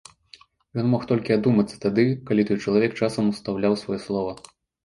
Ён 0.83 0.89
мог 0.93 1.03
толькі 1.11 1.35
адумацца 1.35 1.77
тады, 1.85 2.05
калі 2.31 2.47
той 2.51 2.57
чалавек 2.65 2.91
часам 3.03 3.23
устаўляў 3.35 3.81
сваё 3.83 3.99
слова. 4.09 4.31